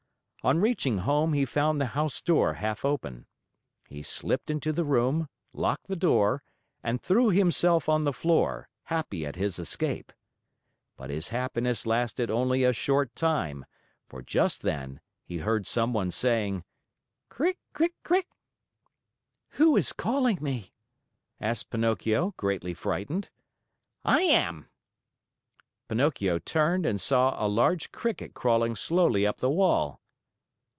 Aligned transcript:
On 0.43 0.59
reaching 0.59 0.97
home, 0.97 1.33
he 1.33 1.45
found 1.45 1.79
the 1.79 1.85
house 1.93 2.19
door 2.19 2.55
half 2.55 2.83
open. 2.83 3.27
He 3.87 4.01
slipped 4.01 4.49
into 4.49 4.73
the 4.73 4.83
room, 4.83 5.29
locked 5.53 5.85
the 5.85 5.95
door, 5.95 6.41
and 6.81 6.99
threw 6.99 7.29
himself 7.29 7.87
on 7.87 8.05
the 8.05 8.11
floor, 8.11 8.67
happy 8.85 9.23
at 9.23 9.35
his 9.35 9.59
escape. 9.59 10.11
But 10.97 11.11
his 11.11 11.27
happiness 11.27 11.85
lasted 11.85 12.31
only 12.31 12.63
a 12.63 12.73
short 12.73 13.15
time, 13.15 13.67
for 14.07 14.23
just 14.23 14.63
then 14.63 14.99
he 15.23 15.37
heard 15.37 15.67
someone 15.67 16.09
saying: 16.09 16.63
"Cri 17.29 17.55
cri 17.71 17.93
cri!" 18.01 18.23
"Who 19.49 19.77
is 19.77 19.93
calling 19.93 20.39
me?" 20.41 20.73
asked 21.39 21.69
Pinocchio, 21.69 22.33
greatly 22.35 22.73
frightened. 22.73 23.29
"I 24.03 24.23
am!" 24.23 24.69
Pinocchio 25.87 26.39
turned 26.39 26.87
and 26.87 26.99
saw 26.99 27.35
a 27.37 27.45
large 27.47 27.91
cricket 27.91 28.33
crawling 28.33 28.75
slowly 28.75 29.23
up 29.27 29.37
the 29.37 29.47
wall. 29.51 29.99